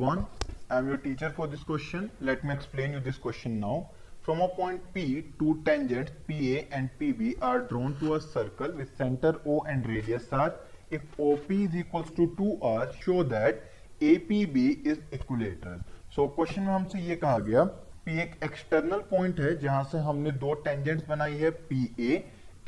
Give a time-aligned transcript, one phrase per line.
[0.00, 0.26] everyone.
[0.70, 2.10] I am your teacher for this question.
[2.22, 3.90] Let me explain you this question now.
[4.22, 8.96] From a point P, two tangents PA and PB are drawn to a circle with
[8.96, 10.54] center O and radius R.
[10.90, 13.64] If OP is equals to 2R, show that
[14.00, 15.80] APB is equilateral.
[16.14, 17.64] So question में हमसे ये कहा गया
[18.06, 22.16] P एक external point है जहाँ से हमने दो टेंजेंट्स बनाई है PA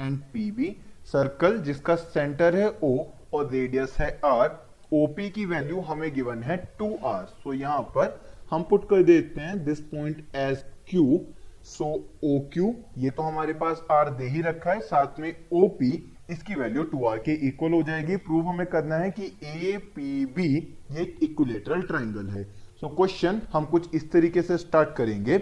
[0.00, 0.74] एंड PB
[1.12, 2.92] सर्कल जिसका सेंटर है O
[3.34, 4.50] और रेडियस है R
[4.94, 8.20] OP की वैल्यू हमें गिवन है टू 2R सो यहाँ पर
[8.50, 11.18] हम पुट कर देते हैं this point as Q.
[11.64, 11.86] So
[12.24, 15.90] O Q ये तो हमारे पास आर दे ही रखा है साथ में ओ पी
[16.30, 20.24] इसकी वैल्यू टू आर के इक्वल हो जाएगी। प्रूव हमें करना है कि ए पी
[20.36, 20.48] बी
[20.92, 25.38] ये इक्विलेटरल ट्राइंगल है। सो so, क्वेश्चन हम कुछ इस तरीके से स्टार्ट करेंगे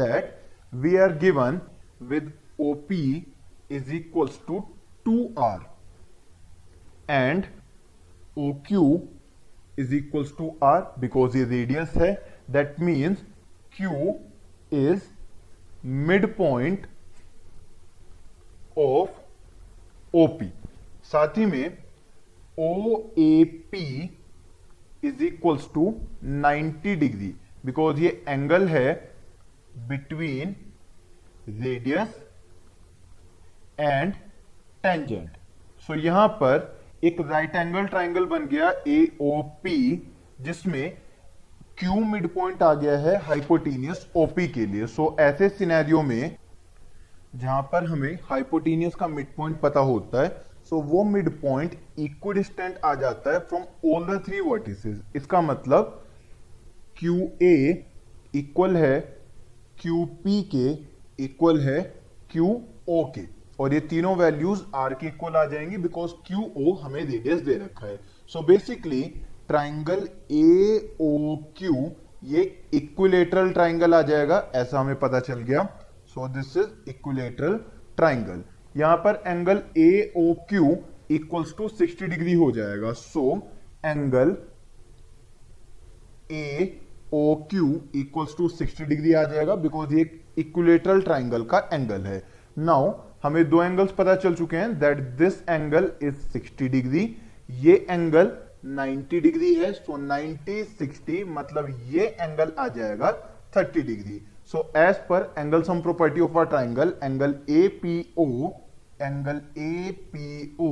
[0.00, 0.32] that
[0.74, 1.60] we are given
[2.02, 3.02] with O P
[3.70, 4.60] is equals to
[5.04, 5.60] two R
[7.10, 7.44] and
[8.36, 8.86] O Q
[9.78, 12.12] is equals to R because ये रेडियस है
[12.50, 13.22] that means
[13.76, 14.14] Q
[14.80, 15.02] is
[16.08, 16.86] mid point
[18.78, 20.52] of OP
[21.04, 21.78] साथ ही में
[22.58, 23.86] O A P
[25.04, 25.92] is equals to
[26.42, 27.34] 90 degree
[27.66, 28.92] because ये angle है
[29.88, 30.54] between
[31.48, 32.14] radius
[33.80, 34.12] and
[34.84, 35.36] tangent
[35.88, 36.58] so यहाँ पर
[37.04, 39.78] एक राइट एंगल ट्राइंगल बन गया ए ओ पी
[40.40, 40.96] जिसमें
[41.78, 46.36] क्यू मिड पॉइंट आ गया है हाइपोटीनियस ओपी के लिए। सो so, ऐसे सिनेरियो में
[47.34, 50.28] जहाँ पर हमें हाइपोटीनियस का मिड पॉइंट पता होता है
[50.64, 53.62] सो so वो मिड पॉइंट इक्विडिस्टेंट आ जाता है from
[53.94, 56.02] all the three vertices इसका मतलब
[56.98, 57.84] क्यू ए
[58.34, 58.98] इक्वल है
[59.80, 60.68] क्यू पी के
[61.24, 61.80] इक्वल है
[62.32, 62.46] क्यू
[62.88, 67.00] ओ के। और ये तीनों वैल्यूज़ आर के इक्वल आ जाएँगी बिकॉज़ क्यू ओ हमें
[67.02, 67.98] रेडियस दे रखा है।
[68.32, 69.02] So basically
[69.48, 71.90] triangle A O Q
[72.24, 72.42] ये
[72.74, 75.64] इक्विलेटरल ट्राइंगल आ जाएगा, ऐसा हमें पता चल गया।
[76.06, 77.56] So this is equilateral
[77.96, 78.42] triangle
[78.76, 80.76] यहाँ पर angle A O Q
[81.10, 83.36] equals to 60 degree हो जाएगा। So
[83.86, 84.36] angle
[86.32, 86.80] A
[87.14, 92.22] O Q equals to 60 degree आ जाएगा बिकॉज़ ये इक्विलेटरल ट्राइंगल का एंगल है।
[92.58, 92.92] नाउ
[93.24, 97.04] हमें दो एंगल्स पता चल चुके हैं that this angle is 60 degree
[97.60, 98.30] ये एंगल
[98.78, 103.12] 90 डिग्री है सो so 90 60 मतलब ये एंगल आ जाएगा
[103.56, 104.20] 30 degree
[104.52, 108.26] so as per angle sum property of a triangle angle A P O
[109.02, 110.70] angle A P O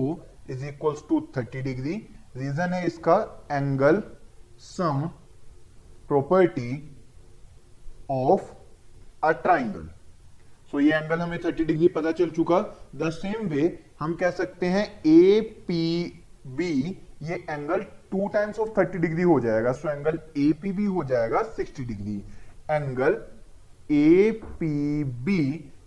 [0.51, 1.95] is equals to 30 degree
[2.37, 3.17] reason है इसका
[3.53, 4.03] angle
[4.61, 5.07] sum
[6.09, 6.71] property
[8.11, 8.53] of
[9.25, 9.89] a triangle
[10.73, 12.59] so ये angle हमें 30 degree पता चल चुका।
[12.97, 13.63] The same way
[14.01, 15.83] हम कह सकते हैं ए पी
[16.57, 16.73] बी
[17.23, 21.05] ये angle two times of 30 degree हो जाएगा। So angle A P B हो
[21.05, 22.17] जाएगा 60 degree
[22.71, 23.21] angle
[23.91, 24.31] A
[24.61, 25.39] P B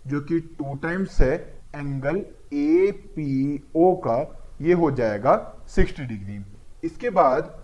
[0.06, 1.34] जो कि टू टाइम्स है
[1.76, 4.18] एंगल ए पी ओ का,
[4.62, 5.36] ये हो जाएगा
[5.76, 6.40] 60 डिग्री
[6.84, 7.54] इसके बाद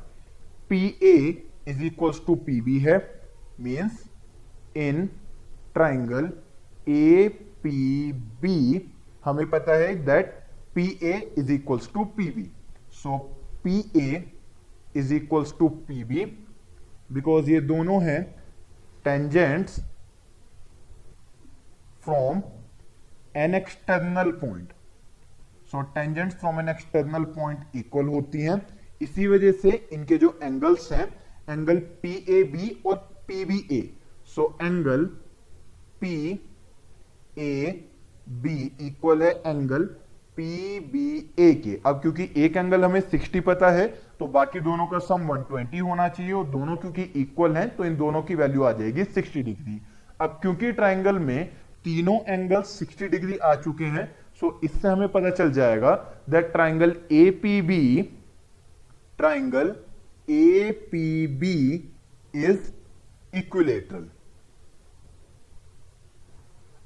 [0.70, 1.16] P A
[1.68, 2.98] is equals to P B है।
[3.60, 4.04] Means
[4.78, 5.06] in
[5.74, 6.32] triangle
[6.88, 7.28] A
[7.62, 8.12] P
[8.42, 8.56] B
[9.24, 10.38] हमें पता है that
[10.74, 12.50] P A is equals to P B
[13.02, 13.18] so
[13.64, 14.24] P A
[14.96, 16.24] is equals to P B
[17.12, 18.22] because ये दोनों हैं
[19.04, 19.80] tangents
[22.04, 22.42] from
[23.36, 24.72] an external point
[25.72, 28.60] so tangents from an external point equal होती हैं।
[29.02, 31.06] इसी वजह से इनके जो एंगल्स हैं
[31.50, 32.96] एंगल पी ए बी और
[33.28, 33.82] P B A
[34.34, 35.04] so angle
[36.00, 36.14] P
[37.38, 37.88] A
[38.42, 39.84] B equal है एंगल
[40.36, 41.06] पी बी
[41.38, 43.86] ए के। अब क्योंकि एक एंगल हमें 60 पता है
[44.18, 47.96] तो बाकी दोनों का सम 120 होना चाहिए और दोनों क्योंकि इक्वल हैं तो इन
[47.96, 49.80] दोनों की वैल्यू आ जाएगी 60 डिग्री
[50.20, 51.44] अब क्योंकि ट्राइंगल में
[51.84, 54.06] तीनों एंगल 60 डिग्री आ चुके हैं
[54.40, 55.94] सो इससे हमें पता चल जाएगा
[56.30, 58.02] that triangle A P B
[59.18, 59.74] triangle
[60.28, 61.54] A P B
[62.34, 62.72] is
[63.36, 64.08] equilateral